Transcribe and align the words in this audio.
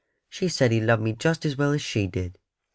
She 0.29 0.47
said 0.49 0.71
He 0.71 0.81
loved 0.81 1.03
me 1.03 1.13
just 1.13 1.45
as 1.45 1.55
well 1.57 1.73
as 1.73 1.81
she 1.83 2.07
did." 2.07 2.39